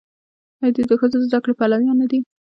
آیا 0.61 0.71
دوی 0.75 0.83
د 0.87 0.93
ښځو 0.99 1.15
د 1.19 1.23
زده 1.29 1.39
کړې 1.43 1.53
پلویان 1.59 1.95
نه 2.01 2.07
دي؟ 2.11 2.19